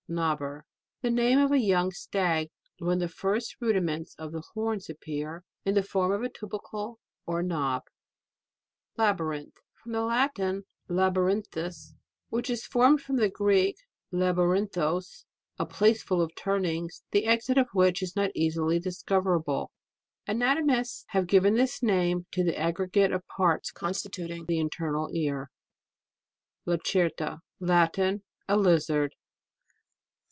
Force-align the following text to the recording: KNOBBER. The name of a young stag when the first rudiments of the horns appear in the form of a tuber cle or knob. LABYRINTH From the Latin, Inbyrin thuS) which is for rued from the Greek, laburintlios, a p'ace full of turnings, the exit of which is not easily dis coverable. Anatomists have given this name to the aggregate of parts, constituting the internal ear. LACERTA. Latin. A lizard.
KNOBBER. 0.09 0.65
The 1.03 1.09
name 1.09 1.39
of 1.39 1.53
a 1.53 1.57
young 1.57 1.91
stag 1.91 2.49
when 2.79 2.99
the 2.99 3.07
first 3.07 3.55
rudiments 3.61 4.13
of 4.15 4.33
the 4.33 4.43
horns 4.53 4.89
appear 4.89 5.45
in 5.63 5.73
the 5.73 5.83
form 5.83 6.11
of 6.11 6.21
a 6.21 6.27
tuber 6.27 6.59
cle 6.59 6.99
or 7.25 7.41
knob. 7.41 7.83
LABYRINTH 8.97 9.53
From 9.71 9.93
the 9.93 10.01
Latin, 10.01 10.65
Inbyrin 10.89 11.47
thuS) 11.53 11.93
which 12.27 12.49
is 12.49 12.65
for 12.65 12.89
rued 12.89 13.01
from 13.01 13.15
the 13.15 13.29
Greek, 13.29 13.77
laburintlios, 14.11 15.23
a 15.57 15.65
p'ace 15.65 16.03
full 16.03 16.21
of 16.21 16.35
turnings, 16.35 17.05
the 17.11 17.23
exit 17.25 17.57
of 17.57 17.69
which 17.71 18.03
is 18.03 18.13
not 18.13 18.31
easily 18.35 18.79
dis 18.79 19.01
coverable. 19.03 19.69
Anatomists 20.27 21.05
have 21.11 21.25
given 21.25 21.53
this 21.55 21.81
name 21.81 22.25
to 22.33 22.43
the 22.43 22.59
aggregate 22.59 23.13
of 23.13 23.25
parts, 23.29 23.71
constituting 23.71 24.43
the 24.45 24.59
internal 24.59 25.09
ear. 25.13 25.49
LACERTA. 26.65 27.39
Latin. 27.61 28.23
A 28.49 28.57
lizard. 28.57 29.15